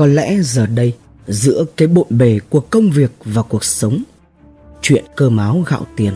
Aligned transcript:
Có 0.00 0.06
lẽ 0.06 0.36
giờ 0.42 0.66
đây, 0.66 0.92
giữa 1.28 1.64
cái 1.76 1.88
bộn 1.88 2.06
bề 2.10 2.38
của 2.48 2.60
công 2.60 2.90
việc 2.90 3.10
và 3.24 3.42
cuộc 3.42 3.64
sống, 3.64 4.02
chuyện 4.82 5.04
cơm 5.16 5.36
áo 5.36 5.64
gạo 5.66 5.86
tiền 5.96 6.12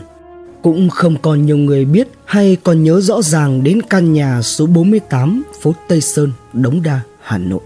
cũng 0.61 0.89
không 0.89 1.17
còn 1.21 1.45
nhiều 1.45 1.57
người 1.57 1.85
biết 1.85 2.07
hay 2.25 2.57
còn 2.63 2.83
nhớ 2.83 3.01
rõ 3.01 3.21
ràng 3.21 3.63
đến 3.63 3.81
căn 3.81 4.13
nhà 4.13 4.41
số 4.41 4.65
48 4.65 5.43
phố 5.61 5.75
Tây 5.87 6.01
Sơn, 6.01 6.31
Đống 6.53 6.83
Đa, 6.83 6.99
Hà 7.21 7.37
Nội. 7.37 7.59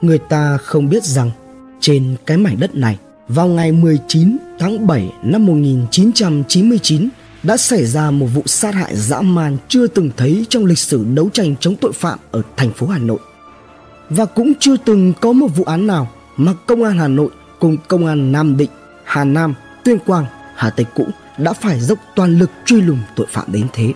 Người 0.00 0.18
ta 0.18 0.56
không 0.56 0.88
biết 0.88 1.04
rằng 1.04 1.30
trên 1.80 2.16
cái 2.26 2.36
mảnh 2.36 2.56
đất 2.60 2.74
này 2.74 2.98
vào 3.28 3.48
ngày 3.48 3.72
19 3.72 4.36
tháng 4.58 4.86
7 4.86 5.12
năm 5.22 5.46
1999 5.46 7.08
đã 7.42 7.56
xảy 7.56 7.86
ra 7.86 8.10
một 8.10 8.26
vụ 8.26 8.42
sát 8.46 8.74
hại 8.74 8.96
dã 8.96 9.20
man 9.20 9.56
chưa 9.68 9.86
từng 9.86 10.10
thấy 10.16 10.46
trong 10.48 10.64
lịch 10.64 10.78
sử 10.78 11.04
đấu 11.14 11.28
tranh 11.32 11.54
chống 11.60 11.76
tội 11.80 11.92
phạm 11.92 12.18
ở 12.30 12.42
thành 12.56 12.72
phố 12.72 12.86
Hà 12.86 12.98
Nội. 12.98 13.18
Và 14.10 14.24
cũng 14.24 14.52
chưa 14.60 14.76
từng 14.76 15.12
có 15.20 15.32
một 15.32 15.46
vụ 15.56 15.64
án 15.64 15.86
nào 15.86 16.08
mà 16.36 16.52
Công 16.66 16.82
an 16.82 16.98
Hà 16.98 17.08
Nội 17.08 17.30
cùng 17.58 17.76
Công 17.88 18.06
an 18.06 18.32
Nam 18.32 18.56
Định, 18.56 18.70
Hà 19.04 19.24
Nam, 19.24 19.54
Tuyên 19.84 19.98
Quang, 19.98 20.26
Hà 20.56 20.70
Tây 20.70 20.86
cũ 20.94 21.06
đã 21.38 21.52
phải 21.52 21.80
dốc 21.80 21.98
toàn 22.14 22.38
lực 22.38 22.50
truy 22.64 22.80
lùng 22.80 22.98
tội 23.16 23.26
phạm 23.30 23.52
đến 23.52 23.66
thế. 23.72 23.92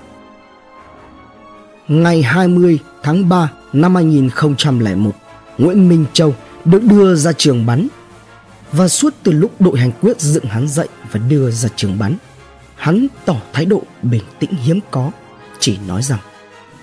Ngày 1.88 2.22
20 2.22 2.78
tháng 3.02 3.28
3 3.28 3.52
năm 3.72 3.94
2001, 3.94 5.12
Nguyễn 5.58 5.88
Minh 5.88 6.04
Châu 6.12 6.34
được 6.64 6.82
đưa 6.82 7.14
ra 7.14 7.32
trường 7.32 7.66
bắn 7.66 7.88
và 8.72 8.88
suốt 8.88 9.14
từ 9.22 9.32
lúc 9.32 9.60
đội 9.60 9.78
hành 9.78 9.92
quyết 10.00 10.20
dựng 10.20 10.44
hắn 10.44 10.68
dậy 10.68 10.88
và 11.12 11.20
đưa 11.28 11.50
ra 11.50 11.68
trường 11.76 11.98
bắn 11.98 12.16
hắn 12.74 13.06
tỏ 13.24 13.36
thái 13.52 13.64
độ 13.64 13.82
bình 14.02 14.22
tĩnh 14.38 14.50
hiếm 14.50 14.80
có 14.90 15.10
chỉ 15.58 15.78
nói 15.88 16.02
rằng 16.02 16.18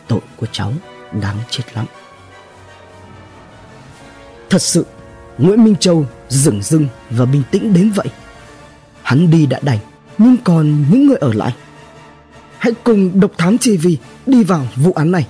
tội 0.07 0.19
của 0.37 0.47
cháu 0.51 0.73
đáng 1.21 1.37
chết 1.49 1.63
lắm 1.73 1.85
thật 4.49 4.61
sự, 4.61 4.85
nguyễn 5.37 5.63
minh 5.63 5.75
châu 5.75 6.05
dửng 6.29 6.61
dưng 6.61 6.87
và 7.09 7.25
bình 7.25 7.43
tĩnh 7.51 7.73
đến 7.73 7.91
vậy. 7.95 8.07
Hắn 9.01 9.31
đi 9.31 9.45
đã 9.45 9.59
đành, 9.63 9.79
nhưng 10.17 10.37
còn 10.43 10.85
những 10.91 11.07
người 11.07 11.17
ở 11.17 11.33
lại. 11.33 11.55
Hãy 12.57 12.73
cùng 12.83 13.19
độc 13.19 13.31
thám 13.37 13.57
tv 13.57 13.87
đi 14.25 14.43
vào 14.43 14.67
vụ 14.75 14.93
án 14.93 15.11
này. 15.11 15.27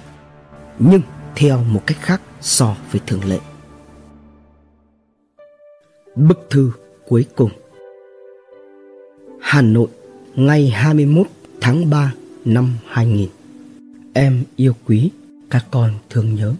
Nhưng 0.80 1.02
theo 1.35 1.63
một 1.63 1.81
cách 1.85 1.97
khác 2.02 2.21
so 2.41 2.75
với 2.91 3.02
thường 3.08 3.25
lệ. 3.25 3.39
Bức 6.15 6.47
thư 6.49 6.71
cuối 7.08 7.25
cùng. 7.36 7.52
Hà 9.41 9.61
Nội, 9.61 9.88
Ngày 10.36 10.69
21 10.69 11.27
tháng 11.61 11.89
3 11.89 12.13
năm 12.45 12.73
2000 12.88 13.30
Em 14.13 14.43
yêu 14.55 14.73
quý, 14.88 15.11
Các 15.49 15.65
con 15.71 15.93
thương 16.09 16.36
nhớ. 16.36 16.53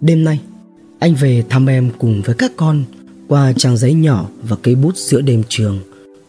Đêm 0.00 0.24
nay 0.24 0.40
anh 0.98 1.14
về 1.14 1.44
thăm 1.48 1.66
em 1.66 1.90
cùng 1.98 2.22
với 2.22 2.34
các 2.34 2.52
con, 2.56 2.84
Qua 3.28 3.52
trang 3.56 3.76
giấy 3.76 3.94
nhỏ 3.94 4.28
và 4.42 4.56
cây 4.62 4.74
bút 4.74 4.96
giữa 4.96 5.20
đêm 5.20 5.42
trường 5.48 5.78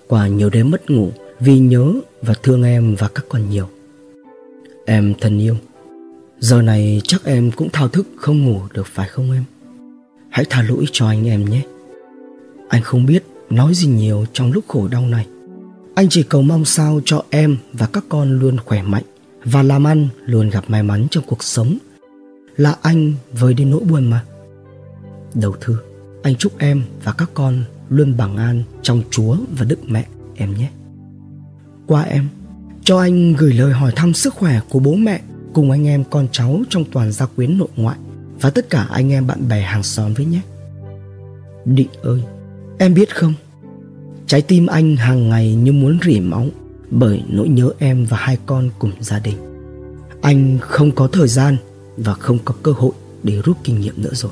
Qua 0.08 0.28
nhiều 0.28 0.50
đêm 0.50 0.72
mất 0.72 0.90
ngủ, 0.90 1.12
Vì 1.40 1.60
nhớ 1.60 1.94
và 2.22 2.34
thương 2.44 2.64
em 2.64 2.96
và 2.96 3.08
các 3.08 3.26
con 3.30 3.50
nhiều 3.50 3.70
Em 4.86 5.14
thân 5.22 5.40
yêu 5.40 5.56
Giờ 6.40 6.62
này 6.62 7.02
chắc 7.04 7.26
em 7.26 7.52
cũng 7.52 7.70
thao 7.70 7.88
thức 7.88 8.08
không 8.16 8.46
ngủ 8.46 8.62
được 8.74 8.88
phải 8.88 9.08
không 9.08 9.32
em 9.32 9.44
Hãy 10.30 10.46
tha 10.50 10.62
lỗi 10.62 10.86
cho 10.92 11.08
anh 11.08 11.28
em 11.28 11.50
nhé 11.50 11.62
anh 12.70 12.84
không 12.84 13.06
biết 13.06 13.24
nói 13.50 13.74
gì 13.74 13.88
nhiều 13.88 14.26
trong 14.34 14.52
lúc 14.52 14.64
khổ 14.68 14.88
đau 14.88 15.06
này. 15.06 15.28
Anh 15.96 16.10
chỉ 16.10 16.24
cầu 16.24 16.42
mong 16.42 16.66
sao 16.66 17.02
cho 17.06 17.24
em 17.30 17.58
và 17.74 17.88
các 17.94 18.04
con 18.10 18.40
luôn 18.40 18.58
khỏe 18.66 18.82
mạnh 18.82 19.04
và 19.44 19.64
làm 19.64 19.88
ăn, 19.88 20.08
luôn 20.26 20.50
gặp 20.50 20.70
may 20.70 20.84
mắn 20.84 21.08
trong 21.12 21.24
cuộc 21.28 21.44
sống. 21.44 21.78
Là 22.58 22.76
anh 22.82 23.14
với 23.34 23.54
đi 23.54 23.66
nỗi 23.66 23.82
buồn 23.90 24.10
mà. 24.10 24.24
Đầu 25.34 25.56
thư, 25.62 25.78
anh 26.24 26.36
chúc 26.36 26.58
em 26.58 26.84
và 27.04 27.12
các 27.12 27.30
con 27.34 27.64
luôn 27.90 28.18
bằng 28.18 28.38
an 28.38 28.64
trong 28.82 29.02
Chúa 29.12 29.38
và 29.58 29.66
Đức 29.66 29.80
Mẹ 29.90 30.06
em 30.36 30.54
nhé. 30.58 30.70
Qua 31.88 32.02
em, 32.02 32.28
cho 32.84 33.00
anh 33.00 33.34
gửi 33.34 33.54
lời 33.54 33.72
hỏi 33.72 33.92
thăm 33.96 34.14
sức 34.14 34.34
khỏe 34.34 34.60
của 34.70 34.80
bố 34.80 34.96
mẹ 34.96 35.22
cùng 35.54 35.72
anh 35.72 35.88
em 35.88 36.04
con 36.04 36.28
cháu 36.32 36.62
trong 36.70 36.86
toàn 36.92 37.12
gia 37.12 37.26
quyến 37.26 37.58
nội 37.58 37.68
ngoại 37.76 37.98
và 38.42 38.50
tất 38.50 38.70
cả 38.70 38.88
anh 38.92 39.12
em 39.12 39.28
bạn 39.28 39.48
bè 39.48 39.62
hàng 39.62 39.84
xóm 39.84 40.14
với 40.14 40.26
nhé. 40.26 40.42
Định 41.66 41.90
ơi, 42.04 42.22
Em 42.82 42.94
biết 42.94 43.16
không, 43.16 43.34
trái 44.28 44.42
tim 44.42 44.68
anh 44.68 44.96
hàng 44.96 45.30
ngày 45.30 45.56
như 45.56 45.72
muốn 45.72 46.00
rỉ 46.06 46.20
máu 46.20 46.46
bởi 46.92 47.24
nỗi 47.30 47.50
nhớ 47.50 47.70
em 47.80 48.06
và 48.06 48.18
hai 48.18 48.38
con 48.46 48.70
cùng 48.80 48.92
gia 49.00 49.20
đình. 49.20 49.38
Anh 50.22 50.58
không 50.62 50.92
có 50.92 51.08
thời 51.08 51.28
gian 51.28 51.58
và 51.98 52.14
không 52.14 52.40
có 52.46 52.56
cơ 52.64 52.72
hội 52.72 52.92
để 53.24 53.42
rút 53.44 53.58
kinh 53.64 53.80
nghiệm 53.80 53.94
nữa 53.98 54.14
rồi. 54.14 54.32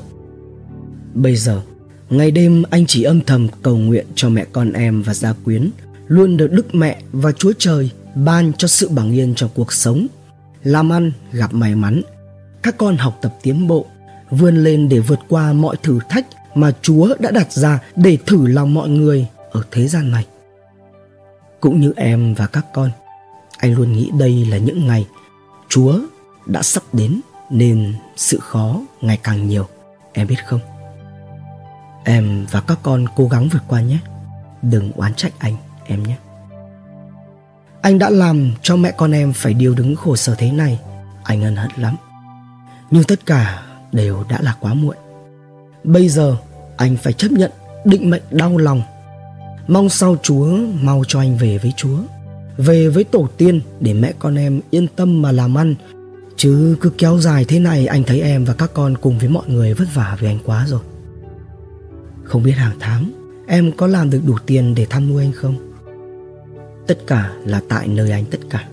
Bây 1.18 1.36
giờ, 1.36 1.62
ngày 2.10 2.30
đêm 2.30 2.62
anh 2.70 2.86
chỉ 2.86 3.02
âm 3.02 3.20
thầm 3.20 3.48
cầu 3.62 3.76
nguyện 3.76 4.06
cho 4.14 4.28
mẹ 4.28 4.44
con 4.52 4.72
em 4.72 5.02
và 5.02 5.14
gia 5.14 5.32
quyến 5.32 5.70
luôn 6.06 6.36
được 6.36 6.52
Đức 6.52 6.74
Mẹ 6.74 7.00
và 7.12 7.32
Chúa 7.32 7.52
Trời 7.58 7.90
ban 8.14 8.52
cho 8.52 8.68
sự 8.68 8.88
bằng 8.88 9.12
yên 9.12 9.34
trong 9.34 9.50
cuộc 9.54 9.72
sống, 9.72 10.06
làm 10.64 10.92
ăn 10.92 11.12
gặp 11.32 11.54
may 11.54 11.74
mắn, 11.74 12.02
các 12.62 12.78
con 12.78 12.96
học 12.96 13.18
tập 13.22 13.34
tiến 13.42 13.66
bộ, 13.66 13.86
vươn 14.30 14.64
lên 14.64 14.88
để 14.88 14.98
vượt 14.98 15.18
qua 15.28 15.52
mọi 15.52 15.76
thử 15.82 15.98
thách 16.08 16.26
mà 16.54 16.72
Chúa 16.82 17.14
đã 17.18 17.30
đặt 17.30 17.52
ra 17.52 17.82
để 17.96 18.18
thử 18.26 18.46
lòng 18.46 18.74
mọi 18.74 18.88
người 18.88 19.26
ở 19.50 19.62
thế 19.70 19.88
gian 19.88 20.10
này. 20.10 20.26
Cũng 21.60 21.80
như 21.80 21.92
em 21.96 22.34
và 22.34 22.46
các 22.46 22.66
con, 22.74 22.90
anh 23.58 23.74
luôn 23.74 23.92
nghĩ 23.92 24.10
đây 24.18 24.46
là 24.50 24.58
những 24.58 24.86
ngày 24.86 25.06
Chúa 25.68 26.00
đã 26.46 26.62
sắp 26.62 26.82
đến 26.92 27.20
nên 27.50 27.94
sự 28.16 28.38
khó 28.40 28.80
ngày 29.00 29.18
càng 29.22 29.48
nhiều, 29.48 29.68
em 30.12 30.26
biết 30.26 30.46
không? 30.46 30.60
Em 32.04 32.46
và 32.50 32.60
các 32.60 32.78
con 32.82 33.04
cố 33.16 33.28
gắng 33.28 33.48
vượt 33.52 33.62
qua 33.68 33.80
nhé. 33.80 33.98
Đừng 34.62 34.92
oán 34.92 35.14
trách 35.14 35.32
anh, 35.38 35.56
em 35.86 36.02
nhé. 36.02 36.16
Anh 37.82 37.98
đã 37.98 38.10
làm 38.10 38.52
cho 38.62 38.76
mẹ 38.76 38.92
con 38.96 39.12
em 39.12 39.32
phải 39.32 39.54
điều 39.54 39.74
đứng 39.74 39.96
khổ 39.96 40.16
sở 40.16 40.34
thế 40.34 40.52
này, 40.52 40.80
anh 41.24 41.42
ân 41.42 41.56
hận 41.56 41.70
lắm. 41.76 41.96
Nhưng 42.90 43.04
tất 43.04 43.26
cả 43.26 43.62
đều 43.92 44.24
đã 44.28 44.38
là 44.42 44.56
quá 44.60 44.74
muộn. 44.74 44.96
Bây 45.84 46.08
giờ 46.08 46.36
anh 46.76 46.96
phải 46.96 47.12
chấp 47.12 47.30
nhận 47.30 47.50
định 47.84 48.10
mệnh 48.10 48.22
đau 48.30 48.56
lòng 48.56 48.82
mong 49.68 49.88
sao 49.88 50.16
chúa 50.22 50.58
mau 50.82 51.04
cho 51.08 51.20
anh 51.20 51.36
về 51.36 51.58
với 51.58 51.72
chúa 51.76 51.98
về 52.56 52.88
với 52.88 53.04
tổ 53.04 53.28
tiên 53.36 53.60
để 53.80 53.94
mẹ 53.94 54.12
con 54.18 54.38
em 54.38 54.60
yên 54.70 54.86
tâm 54.96 55.22
mà 55.22 55.32
làm 55.32 55.58
ăn 55.58 55.74
chứ 56.36 56.76
cứ 56.80 56.90
kéo 56.98 57.18
dài 57.18 57.44
thế 57.44 57.58
này 57.58 57.86
anh 57.86 58.02
thấy 58.04 58.20
em 58.20 58.44
và 58.44 58.54
các 58.54 58.70
con 58.74 58.96
cùng 58.96 59.18
với 59.18 59.28
mọi 59.28 59.48
người 59.48 59.74
vất 59.74 59.88
vả 59.94 60.16
vì 60.20 60.26
anh 60.28 60.38
quá 60.44 60.66
rồi 60.68 60.80
không 62.28 62.42
biết 62.42 62.52
hàng 62.52 62.76
tháng, 62.80 63.12
em 63.46 63.72
có 63.72 63.86
làm 63.86 64.10
được 64.10 64.20
đủ 64.26 64.36
tiền 64.46 64.74
để 64.74 64.86
thăm 64.90 65.08
nuôi 65.08 65.22
anh 65.22 65.32
không? 65.32 65.56
Tất 66.86 66.98
cả 67.06 67.32
là 67.44 67.60
tại 67.68 67.88
nơi 67.88 68.10
anh 68.10 68.24
tất 68.24 68.38
cả, 68.50 68.68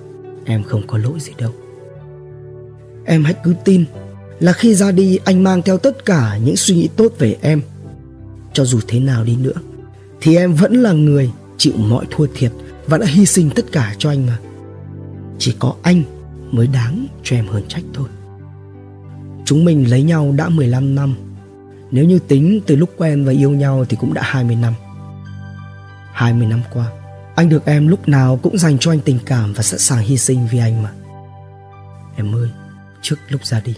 em 0.45 0.63
không 0.63 0.87
có 0.87 0.97
lỗi 0.97 1.19
gì 1.19 1.31
đâu. 1.37 1.51
Em 3.05 3.23
hãy 3.23 3.35
cứ 3.43 3.55
tin 3.65 3.85
là 4.39 4.53
khi 4.53 4.75
ra 4.75 4.91
đi, 4.91 5.19
anh 5.25 5.43
mang 5.43 5.61
theo 5.61 5.77
tất 5.77 6.05
cả 6.05 6.37
những 6.37 6.55
suy 6.55 6.75
nghĩ 6.75 6.89
tốt 6.95 7.13
về 7.19 7.35
em. 7.41 7.61
Cho 8.53 8.65
dù 8.65 8.79
thế 8.87 8.99
nào 8.99 9.23
đi 9.23 9.35
nữa, 9.35 9.59
thì 10.21 10.35
em 10.35 10.53
vẫn 10.53 10.73
là 10.73 10.91
người 10.91 11.31
chịu 11.57 11.73
mọi 11.77 12.05
thua 12.11 12.27
thiệt 12.35 12.51
và 12.87 12.97
đã 12.97 13.05
hy 13.05 13.25
sinh 13.25 13.49
tất 13.55 13.65
cả 13.71 13.95
cho 13.97 14.09
anh 14.09 14.25
mà. 14.25 14.39
Chỉ 15.39 15.55
có 15.59 15.75
anh 15.81 16.03
mới 16.51 16.67
đáng 16.67 17.07
cho 17.23 17.35
em 17.35 17.47
hơn 17.47 17.63
trách 17.67 17.83
thôi. 17.93 18.07
Chúng 19.45 19.65
mình 19.65 19.89
lấy 19.89 20.03
nhau 20.03 20.33
đã 20.37 20.49
15 20.49 20.95
năm 20.95 21.15
nếu 21.95 22.05
như 22.05 22.19
tính 22.19 22.61
từ 22.65 22.75
lúc 22.75 22.89
quen 22.97 23.25
và 23.25 23.31
yêu 23.31 23.51
nhau 23.51 23.85
thì 23.89 23.97
cũng 23.99 24.13
đã 24.13 24.21
20 24.25 24.55
năm 24.55 24.73
20 26.13 26.47
năm 26.47 26.61
qua 26.73 26.91
anh 27.35 27.49
được 27.49 27.65
em 27.65 27.87
lúc 27.87 28.07
nào 28.07 28.39
cũng 28.43 28.57
dành 28.57 28.77
cho 28.79 28.91
anh 28.91 28.99
tình 28.99 29.19
cảm 29.25 29.53
và 29.53 29.63
sẵn 29.63 29.79
sàng 29.79 29.99
hy 29.99 30.17
sinh 30.17 30.47
vì 30.51 30.59
anh 30.59 30.83
mà 30.83 30.91
em 32.15 32.35
ơi 32.35 32.49
trước 33.01 33.15
lúc 33.29 33.45
ra 33.45 33.61
đi 33.65 33.75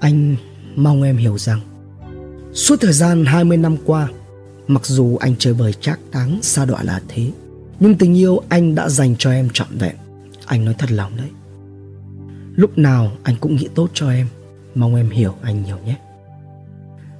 anh 0.00 0.36
mong 0.76 1.02
em 1.02 1.16
hiểu 1.16 1.38
rằng 1.38 1.60
Suốt 2.58 2.80
thời 2.80 2.92
gian 2.92 3.24
20 3.24 3.56
năm 3.56 3.76
qua, 3.84 4.08
mặc 4.68 4.86
dù 4.86 5.16
anh 5.16 5.34
chơi 5.38 5.54
bời 5.54 5.72
trác 5.72 6.00
táng 6.10 6.38
xa 6.42 6.64
đọa 6.64 6.82
là 6.82 7.00
thế, 7.08 7.30
nhưng 7.80 7.94
tình 7.94 8.18
yêu 8.18 8.42
anh 8.48 8.74
đã 8.74 8.88
dành 8.88 9.14
cho 9.18 9.30
em 9.30 9.48
trọn 9.52 9.68
vẹn. 9.78 9.96
Anh 10.46 10.64
nói 10.64 10.74
thật 10.78 10.90
lòng 10.90 11.16
đấy. 11.16 11.28
Lúc 12.54 12.78
nào 12.78 13.12
anh 13.22 13.36
cũng 13.40 13.56
nghĩ 13.56 13.68
tốt 13.74 13.90
cho 13.94 14.10
em, 14.10 14.26
mong 14.74 14.94
em 14.94 15.10
hiểu 15.10 15.34
anh 15.42 15.64
nhiều 15.64 15.78
nhé. 15.86 15.96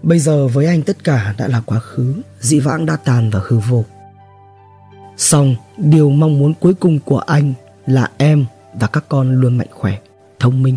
Bây 0.03 0.19
giờ 0.19 0.49
với 0.49 0.67
anh 0.67 0.83
tất 0.83 1.05
cả 1.05 1.35
đã 1.39 1.49
là 1.49 1.61
quá 1.67 1.81
khứ, 1.81 2.15
dị 2.41 2.61
vãng 2.61 2.87
đã 2.87 2.97
tàn 2.97 3.31
và 3.31 3.41
hư 3.47 3.59
vô. 3.59 3.85
Xong, 5.17 5.57
điều 5.77 6.11
mong 6.11 6.39
muốn 6.39 6.55
cuối 6.55 6.75
cùng 6.75 6.99
của 7.01 7.19
anh 7.19 7.53
là 7.87 8.11
em 8.19 8.47
và 8.75 8.87
các 8.87 9.05
con 9.09 9.41
luôn 9.41 9.59
mạnh 9.59 9.69
khỏe, 9.71 9.99
thông 10.41 10.63
minh, 10.63 10.77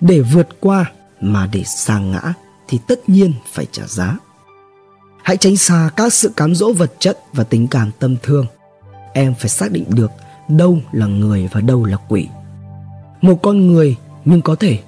để 0.00 0.20
vượt 0.20 0.48
qua 0.60 0.92
mà 1.20 1.48
để 1.52 1.64
sang 1.64 2.10
ngã 2.10 2.34
thì 2.68 2.78
tất 2.88 3.08
nhiên 3.08 3.32
phải 3.52 3.66
trả 3.72 3.82
giá. 3.86 4.16
Hãy 5.22 5.36
tránh 5.36 5.56
xa 5.56 5.90
các 5.96 6.12
sự 6.12 6.30
cám 6.36 6.54
dỗ 6.54 6.72
vật 6.72 6.92
chất 6.98 7.18
và 7.32 7.44
tình 7.44 7.68
cảm 7.68 7.90
tâm 7.98 8.16
thương. 8.22 8.46
Em 9.12 9.34
phải 9.34 9.48
xác 9.48 9.72
định 9.72 9.84
được 9.88 10.10
đâu 10.48 10.78
là 10.92 11.06
người 11.06 11.48
và 11.52 11.60
đâu 11.60 11.84
là 11.84 11.96
quỷ. 12.08 12.28
Một 13.22 13.38
con 13.42 13.66
người 13.66 13.96
nhưng 14.24 14.42
có 14.42 14.54
thể 14.54 14.78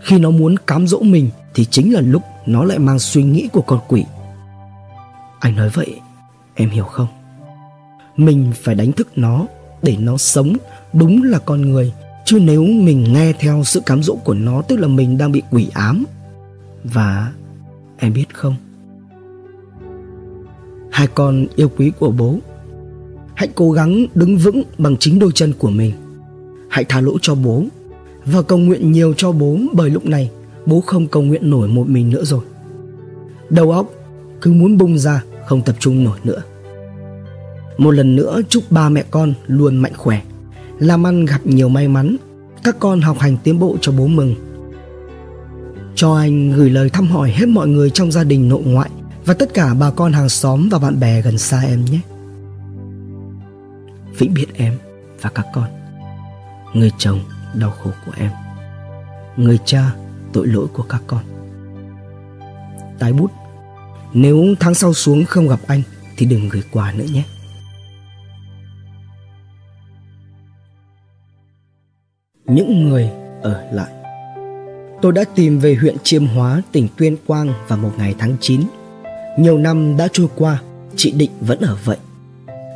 khi 0.00 0.18
nó 0.18 0.30
muốn 0.30 0.56
cám 0.66 0.86
dỗ 0.86 0.98
mình 0.98 1.30
thì 1.54 1.64
chính 1.64 1.92
là 1.92 2.00
lúc 2.00 2.22
nó 2.46 2.64
lại 2.64 2.78
mang 2.78 2.98
suy 2.98 3.22
nghĩ 3.22 3.48
của 3.52 3.62
con 3.62 3.80
quỷ. 3.88 4.04
Anh 5.40 5.56
nói 5.56 5.68
vậy, 5.68 6.00
em 6.54 6.70
hiểu 6.70 6.84
không? 6.84 7.08
Mình 8.16 8.52
phải 8.54 8.74
đánh 8.74 8.92
thức 8.92 9.08
nó 9.16 9.46
để 9.82 9.96
nó 10.00 10.16
sống 10.16 10.56
đúng 10.92 11.22
là 11.22 11.38
con 11.38 11.60
người 11.60 11.92
chứ 12.24 12.38
nếu 12.42 12.64
mình 12.64 13.12
nghe 13.12 13.32
theo 13.32 13.62
sự 13.64 13.80
cám 13.80 14.02
dỗ 14.02 14.14
của 14.14 14.34
nó 14.34 14.62
tức 14.62 14.76
là 14.76 14.88
mình 14.88 15.18
đang 15.18 15.32
bị 15.32 15.42
quỷ 15.50 15.68
ám 15.74 16.04
và 16.84 17.32
em 17.98 18.12
biết 18.12 18.34
không 18.34 18.54
hai 20.92 21.06
con 21.06 21.46
yêu 21.56 21.70
quý 21.76 21.92
của 21.98 22.10
bố 22.10 22.38
hãy 23.34 23.48
cố 23.54 23.70
gắng 23.70 24.06
đứng 24.14 24.38
vững 24.38 24.62
bằng 24.78 24.96
chính 24.96 25.18
đôi 25.18 25.30
chân 25.34 25.52
của 25.58 25.70
mình 25.70 25.92
hãy 26.70 26.84
tha 26.84 27.00
lỗi 27.00 27.18
cho 27.22 27.34
bố 27.34 27.64
và 28.24 28.42
cầu 28.42 28.58
nguyện 28.58 28.92
nhiều 28.92 29.14
cho 29.16 29.32
bố 29.32 29.58
bởi 29.72 29.90
lúc 29.90 30.06
này 30.06 30.30
bố 30.70 30.80
không 30.80 31.06
cầu 31.06 31.22
nguyện 31.22 31.50
nổi 31.50 31.68
một 31.68 31.88
mình 31.88 32.10
nữa 32.10 32.24
rồi. 32.24 32.44
Đầu 33.50 33.70
óc 33.70 33.86
cứ 34.40 34.52
muốn 34.52 34.78
bung 34.78 34.98
ra, 34.98 35.22
không 35.46 35.62
tập 35.62 35.76
trung 35.78 36.04
nổi 36.04 36.18
nữa. 36.24 36.42
Một 37.78 37.90
lần 37.90 38.16
nữa 38.16 38.40
chúc 38.48 38.64
ba 38.70 38.88
mẹ 38.88 39.04
con 39.10 39.34
luôn 39.46 39.76
mạnh 39.76 39.92
khỏe, 39.96 40.22
làm 40.78 41.06
ăn 41.06 41.24
gặp 41.24 41.40
nhiều 41.44 41.68
may 41.68 41.88
mắn, 41.88 42.16
các 42.64 42.76
con 42.78 43.00
học 43.00 43.18
hành 43.18 43.36
tiến 43.44 43.58
bộ 43.58 43.76
cho 43.80 43.92
bố 43.92 44.06
mừng. 44.06 44.34
Cho 45.94 46.14
anh 46.14 46.52
gửi 46.52 46.70
lời 46.70 46.90
thăm 46.90 47.06
hỏi 47.06 47.30
hết 47.30 47.46
mọi 47.48 47.68
người 47.68 47.90
trong 47.90 48.12
gia 48.12 48.24
đình 48.24 48.48
nội 48.48 48.62
ngoại 48.64 48.90
và 49.24 49.34
tất 49.34 49.54
cả 49.54 49.74
bà 49.74 49.90
con 49.90 50.12
hàng 50.12 50.28
xóm 50.28 50.68
và 50.68 50.78
bạn 50.78 51.00
bè 51.00 51.22
gần 51.22 51.38
xa 51.38 51.60
em 51.60 51.84
nhé. 51.84 52.00
Vĩnh 54.18 54.34
biệt 54.34 54.46
em 54.54 54.78
và 55.20 55.30
các 55.30 55.46
con. 55.54 55.68
Người 56.74 56.90
chồng 56.98 57.20
đau 57.54 57.70
khổ 57.70 57.90
của 58.06 58.12
em. 58.16 58.30
Người 59.36 59.58
cha 59.64 59.92
tội 60.32 60.46
lỗi 60.46 60.66
của 60.72 60.82
các 60.82 61.02
con 61.06 61.24
tái 62.98 63.12
bút 63.12 63.30
nếu 64.12 64.44
tháng 64.60 64.74
sau 64.74 64.92
xuống 64.92 65.24
không 65.24 65.48
gặp 65.48 65.60
anh 65.66 65.82
thì 66.16 66.26
đừng 66.26 66.48
gửi 66.48 66.62
quà 66.72 66.92
nữa 66.92 67.06
nhé 67.12 67.24
những 72.50 72.88
người 72.88 73.10
ở 73.42 73.64
lại. 73.72 73.90
Tôi 75.02 75.12
đã 75.12 75.24
tìm 75.34 75.58
về 75.58 75.74
huyện 75.74 75.96
Chiêm 76.02 76.26
Hóa, 76.26 76.62
tỉnh 76.72 76.88
Tuyên 76.96 77.16
Quang 77.26 77.52
vào 77.68 77.78
một 77.78 77.92
ngày 77.98 78.14
tháng 78.18 78.36
9. 78.40 78.60
Nhiều 79.38 79.58
năm 79.58 79.96
đã 79.96 80.08
trôi 80.12 80.28
qua, 80.36 80.62
chị 80.96 81.10
Định 81.10 81.30
vẫn 81.40 81.60
ở 81.60 81.76
vậy. 81.84 81.96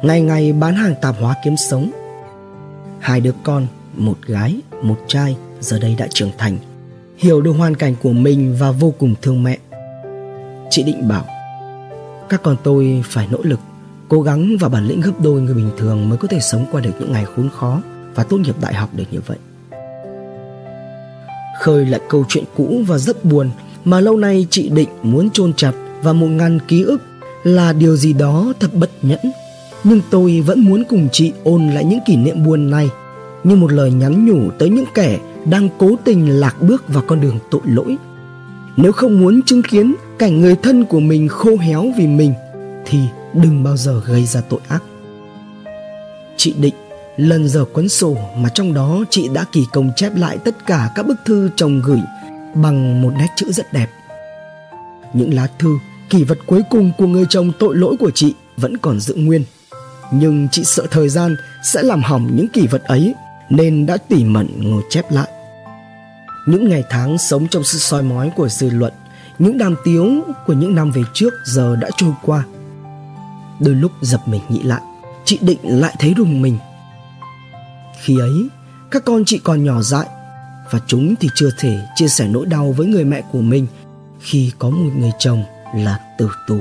Ngày 0.03 0.21
ngày 0.21 0.53
bán 0.53 0.75
hàng 0.75 0.95
tạp 1.03 1.17
hóa 1.21 1.35
kiếm 1.45 1.57
sống. 1.57 1.91
Hai 3.01 3.21
đứa 3.21 3.33
con, 3.43 3.67
một 3.97 4.19
gái, 4.27 4.61
một 4.83 4.99
trai 5.07 5.37
giờ 5.61 5.79
đây 5.79 5.95
đã 5.99 6.07
trưởng 6.11 6.31
thành, 6.39 6.59
hiểu 7.17 7.41
được 7.41 7.53
hoàn 7.53 7.77
cảnh 7.77 7.95
của 8.03 8.13
mình 8.13 8.57
và 8.59 8.71
vô 8.71 8.95
cùng 8.99 9.15
thương 9.23 9.43
mẹ. 9.43 9.59
Chị 10.71 10.83
Định 10.83 11.09
bảo, 11.09 11.25
các 12.29 12.43
con 12.43 12.57
tôi 12.63 13.03
phải 13.07 13.29
nỗ 13.31 13.39
lực, 13.43 13.61
cố 14.09 14.23
gắng 14.23 14.57
và 14.61 14.69
bản 14.69 14.87
lĩnh 14.87 15.01
gấp 15.01 15.13
đôi 15.23 15.41
người 15.41 15.55
bình 15.55 15.71
thường 15.79 16.09
mới 16.09 16.19
có 16.19 16.29
thể 16.29 16.41
sống 16.41 16.67
qua 16.73 16.81
được 16.81 16.93
những 16.99 17.13
ngày 17.13 17.25
khốn 17.25 17.49
khó 17.51 17.81
và 18.15 18.25
tốt 18.25 18.37
nghiệp 18.37 18.57
đại 18.61 18.75
học 18.75 18.91
được 18.93 19.05
như 19.11 19.21
vậy 19.27 19.39
khơi 21.65 21.87
lại 21.87 22.01
câu 22.09 22.25
chuyện 22.29 22.45
cũ 22.57 22.83
và 22.87 22.99
rất 22.99 23.25
buồn 23.25 23.51
mà 23.85 24.01
lâu 24.01 24.17
nay 24.17 24.47
chị 24.51 24.69
định 24.69 24.89
muốn 25.03 25.31
chôn 25.31 25.53
chặt 25.55 25.73
và 26.03 26.13
một 26.13 26.27
ngăn 26.27 26.59
ký 26.69 26.83
ức 26.83 27.03
là 27.43 27.73
điều 27.73 27.97
gì 27.97 28.13
đó 28.13 28.53
thật 28.61 28.75
bất 28.75 28.91
nhẫn 29.03 29.21
nhưng 29.85 30.01
tôi 30.11 30.41
vẫn 30.41 30.61
muốn 30.61 30.85
cùng 30.89 31.09
chị 31.13 31.33
ôn 31.45 31.69
lại 31.69 31.85
những 31.85 32.01
kỷ 32.07 32.17
niệm 32.17 32.45
buồn 32.45 32.71
này 32.71 32.91
như 33.45 33.57
một 33.57 33.73
lời 33.73 33.93
nhắn 33.93 34.27
nhủ 34.27 34.51
tới 34.59 34.71
những 34.71 34.85
kẻ 34.95 35.19
đang 35.45 35.69
cố 35.79 35.97
tình 36.05 36.41
lạc 36.41 36.63
bước 36.63 36.85
vào 36.89 37.05
con 37.07 37.21
đường 37.21 37.39
tội 37.51 37.61
lỗi 37.65 37.97
nếu 38.77 38.93
không 38.93 39.21
muốn 39.21 39.43
chứng 39.43 39.63
kiến 39.63 39.95
cảnh 40.19 40.41
người 40.41 40.57
thân 40.57 40.85
của 40.85 41.01
mình 41.01 41.29
khô 41.29 41.57
héo 41.57 41.85
vì 41.99 42.07
mình 42.07 42.35
thì 42.87 42.99
đừng 43.33 43.65
bao 43.65 43.77
giờ 43.77 44.01
gây 44.07 44.27
ra 44.27 44.41
tội 44.41 44.61
ác 44.69 44.83
chị 46.37 46.55
định 46.59 46.75
lần 47.17 47.49
giờ 47.49 47.65
cuốn 47.65 47.89
sổ 47.89 48.17
mà 48.37 48.49
trong 48.49 48.75
đó 48.75 49.05
chị 49.11 49.29
đã 49.35 49.45
kỳ 49.53 49.67
công 49.73 49.91
chép 49.97 50.17
lại 50.17 50.39
tất 50.45 50.67
cả 50.67 50.91
các 50.95 51.07
bức 51.07 51.17
thư 51.25 51.51
chồng 51.57 51.83
gửi 51.85 52.01
bằng 52.55 53.03
một 53.03 53.13
nét 53.19 53.29
chữ 53.37 53.53
rất 53.53 53.73
đẹp. 53.73 53.87
Những 55.13 55.35
lá 55.35 55.49
thư, 55.59 55.69
kỷ 56.11 56.25
vật 56.25 56.39
cuối 56.47 56.63
cùng 56.71 56.93
của 56.99 57.07
người 57.07 57.27
chồng 57.29 57.53
tội 57.59 57.77
lỗi 57.77 57.97
của 58.01 58.11
chị 58.11 58.35
vẫn 58.57 58.77
còn 58.77 59.01
giữ 59.01 59.15
nguyên. 59.15 59.45
Nhưng 60.13 60.49
chị 60.53 60.65
sợ 60.65 60.87
thời 60.91 61.09
gian 61.09 61.37
sẽ 61.63 61.83
làm 61.83 62.03
hỏng 62.03 62.31
những 62.37 62.49
kỷ 62.49 62.67
vật 62.67 62.83
ấy 62.85 63.15
nên 63.51 63.87
đã 63.87 63.97
tỉ 63.97 64.25
mẩn 64.25 64.49
ngồi 64.59 64.83
chép 64.91 65.13
lại. 65.13 65.29
Những 66.47 66.69
ngày 66.69 66.85
tháng 66.91 67.19
sống 67.19 67.47
trong 67.49 67.65
sự 67.65 67.79
soi 67.79 68.03
mói 68.03 68.31
của 68.37 68.49
dư 68.49 68.71
luận, 68.71 68.93
những 69.39 69.59
đàm 69.59 69.75
tiếu 69.85 70.07
của 70.47 70.53
những 70.53 70.75
năm 70.75 70.91
về 70.91 71.03
trước 71.15 71.35
giờ 71.45 71.77
đã 71.77 71.91
trôi 71.97 72.13
qua. 72.23 72.45
Đôi 73.61 73.75
lúc 73.75 73.93
dập 74.01 74.29
mình 74.29 74.41
nghĩ 74.49 74.63
lại, 74.63 74.83
chị 75.25 75.39
định 75.43 75.59
lại 75.63 75.97
thấy 75.99 76.15
rùng 76.17 76.43
mình 76.43 76.59
khi 78.05 78.19
ấy, 78.19 78.49
các 78.91 79.05
con 79.05 79.25
chị 79.25 79.41
còn 79.45 79.65
nhỏ 79.65 79.83
dại 79.83 80.07
và 80.71 80.81
chúng 80.87 81.15
thì 81.17 81.29
chưa 81.35 81.51
thể 81.59 81.79
chia 81.95 82.09
sẻ 82.09 82.29
nỗi 82.29 82.47
đau 82.47 82.73
với 82.73 82.87
người 82.87 83.05
mẹ 83.05 83.23
của 83.33 83.41
mình 83.41 83.67
khi 84.21 84.53
có 84.59 84.71
một 84.71 84.91
người 84.97 85.13
chồng 85.19 85.45
là 85.77 86.01
tử 86.19 86.31
tù. 86.49 86.59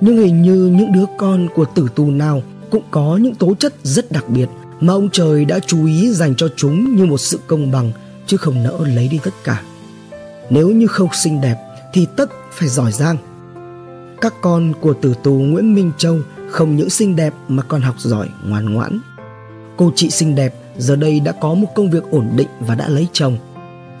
Nhưng 0.00 0.16
hình 0.16 0.42
như 0.42 0.66
những 0.66 0.92
đứa 0.92 1.04
con 1.18 1.48
của 1.54 1.64
tử 1.64 1.88
tù 1.94 2.10
nào 2.10 2.42
cũng 2.70 2.82
có 2.90 3.18
những 3.22 3.34
tố 3.34 3.54
chất 3.54 3.74
rất 3.82 4.12
đặc 4.12 4.24
biệt 4.28 4.46
mà 4.80 4.92
ông 4.92 5.10
trời 5.10 5.44
đã 5.44 5.58
chú 5.66 5.86
ý 5.86 6.12
dành 6.12 6.34
cho 6.34 6.48
chúng 6.56 6.96
như 6.96 7.06
một 7.06 7.18
sự 7.18 7.40
công 7.46 7.70
bằng 7.70 7.92
chứ 8.26 8.36
không 8.36 8.62
nỡ 8.62 8.78
lấy 8.86 9.08
đi 9.08 9.20
tất 9.24 9.34
cả. 9.44 9.62
Nếu 10.50 10.68
như 10.70 10.86
không 10.86 11.08
xinh 11.22 11.40
đẹp 11.40 11.56
thì 11.92 12.06
tất 12.16 12.30
phải 12.52 12.68
giỏi 12.68 12.92
giang. 12.92 13.16
Các 14.20 14.34
con 14.40 14.72
của 14.80 14.92
tử 14.92 15.14
tù 15.22 15.32
Nguyễn 15.32 15.74
Minh 15.74 15.92
Châu 15.98 16.18
không 16.50 16.76
những 16.76 16.90
xinh 16.90 17.16
đẹp 17.16 17.34
mà 17.48 17.62
còn 17.62 17.80
học 17.80 17.94
giỏi 17.98 18.28
ngoan 18.44 18.74
ngoãn 18.74 19.00
Cô 19.80 19.92
chị 19.96 20.10
xinh 20.10 20.34
đẹp 20.34 20.54
giờ 20.78 20.96
đây 20.96 21.20
đã 21.20 21.32
có 21.32 21.54
một 21.54 21.68
công 21.74 21.90
việc 21.90 22.10
ổn 22.10 22.30
định 22.36 22.48
và 22.60 22.74
đã 22.74 22.88
lấy 22.88 23.08
chồng. 23.12 23.36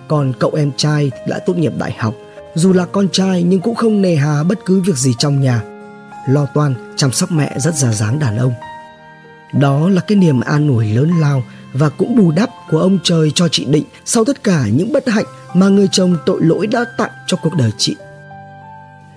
Còn 0.08 0.32
cậu 0.38 0.50
em 0.54 0.72
trai 0.76 1.10
đã 1.28 1.38
tốt 1.38 1.56
nghiệp 1.56 1.72
đại 1.78 1.92
học, 1.98 2.14
dù 2.54 2.72
là 2.72 2.86
con 2.86 3.08
trai 3.12 3.42
nhưng 3.42 3.60
cũng 3.60 3.74
không 3.74 4.02
nề 4.02 4.16
hà 4.16 4.42
bất 4.42 4.58
cứ 4.64 4.80
việc 4.80 4.96
gì 4.96 5.12
trong 5.18 5.40
nhà. 5.40 5.62
Lo 6.28 6.46
toan 6.54 6.74
chăm 6.96 7.12
sóc 7.12 7.32
mẹ 7.32 7.56
rất 7.58 7.74
già 7.74 7.92
dáng 7.92 8.18
đàn 8.18 8.36
ông. 8.36 8.52
Đó 9.52 9.88
là 9.88 10.00
cái 10.00 10.18
niềm 10.18 10.40
an 10.40 10.68
ủi 10.68 10.86
lớn 10.86 11.10
lao 11.20 11.42
và 11.72 11.88
cũng 11.88 12.16
bù 12.16 12.32
đắp 12.32 12.50
của 12.70 12.78
ông 12.78 12.98
trời 13.02 13.32
cho 13.34 13.48
chị 13.48 13.64
Định 13.64 13.84
sau 14.04 14.24
tất 14.24 14.44
cả 14.44 14.64
những 14.72 14.92
bất 14.92 15.08
hạnh 15.08 15.24
mà 15.54 15.68
người 15.68 15.88
chồng 15.92 16.16
tội 16.26 16.42
lỗi 16.42 16.66
đã 16.66 16.84
tặng 16.98 17.10
cho 17.26 17.36
cuộc 17.36 17.54
đời 17.54 17.70
chị. 17.78 17.96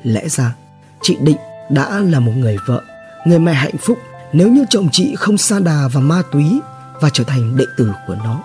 Lẽ 0.03 0.29
ra, 0.29 0.55
chị 1.01 1.17
Định 1.21 1.37
đã 1.69 1.99
là 1.99 2.19
một 2.19 2.31
người 2.35 2.57
vợ, 2.67 2.81
người 3.25 3.39
mẹ 3.39 3.53
hạnh 3.53 3.77
phúc 3.77 3.97
nếu 4.33 4.51
như 4.51 4.65
chồng 4.69 4.89
chị 4.91 5.15
không 5.15 5.37
xa 5.37 5.59
đà 5.59 5.87
vào 5.87 6.03
ma 6.03 6.21
túy 6.31 6.59
và 7.01 7.09
trở 7.13 7.23
thành 7.23 7.57
đệ 7.57 7.65
tử 7.77 7.91
của 8.07 8.15
nó. 8.23 8.43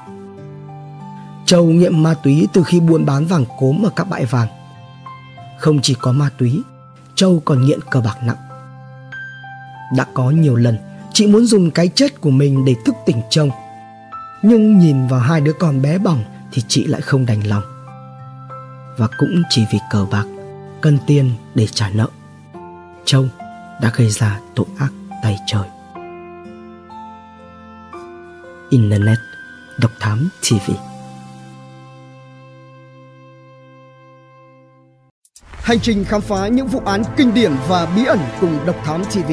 Châu 1.47 1.65
nghiện 1.65 2.03
ma 2.03 2.15
túy 2.15 2.49
từ 2.53 2.63
khi 2.63 2.81
buôn 2.81 3.07
bán 3.07 3.27
vàng 3.27 3.45
cốm 3.59 3.87
ở 3.87 3.91
các 3.97 4.09
bãi 4.09 4.25
vàng. 4.25 4.49
Không 5.59 5.81
chỉ 5.83 5.95
có 6.01 6.13
ma 6.13 6.31
túy, 6.39 6.63
Châu 7.15 7.43
còn 7.45 7.65
nghiện 7.65 7.81
cờ 7.91 8.01
bạc 8.01 8.17
nặng. 8.23 8.37
Đã 9.97 10.07
có 10.15 10.31
nhiều 10.31 10.57
lần 10.57 10.77
chị 11.13 11.27
muốn 11.27 11.47
dùng 11.47 11.71
cái 11.71 11.89
chết 11.95 12.21
của 12.21 12.31
mình 12.31 12.65
để 12.65 12.75
thức 12.85 12.95
tỉnh 13.07 13.21
chồng. 13.31 13.51
Nhưng 14.43 14.79
nhìn 14.79 15.07
vào 15.07 15.21
hai 15.21 15.41
đứa 15.41 15.53
con 15.53 15.83
bé 15.83 15.99
bỏng 15.99 16.25
thì 16.53 16.63
chị 16.69 16.85
lại 16.85 17.01
không 17.01 17.27
đành 17.27 17.47
lòng. 17.47 17.63
Và 18.97 19.09
cũng 19.19 19.43
chỉ 19.51 19.65
vì 19.73 19.79
cờ 19.91 20.07
bạc, 20.11 20.25
cần 20.81 20.99
tiền 21.07 21.31
để 21.55 21.67
trả 21.67 21.91
nợ. 21.91 22.09
chồng 23.05 23.29
đã 23.83 23.93
gây 23.97 24.11
ra 24.11 24.41
tội 24.55 24.67
ác 24.79 24.93
tay 25.23 25.39
trời. 25.47 25.69
Internet 28.71 29.19
Độc 29.81 29.91
Thám 30.01 30.29
TV 30.43 30.73
Hành 35.69 35.81
trình 35.81 36.05
khám 36.05 36.21
phá 36.21 36.49
những 36.49 36.67
vụ 36.67 36.81
án 36.85 37.03
kinh 37.17 37.35
điển 37.35 37.53
và 37.69 37.87
bí 37.97 38.05
ẩn 38.05 38.19
cùng 38.41 38.59
Độc 38.67 38.77
Thám 38.85 39.05
TV 39.05 39.33